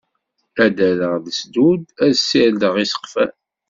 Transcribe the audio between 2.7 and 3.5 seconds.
iseqfan.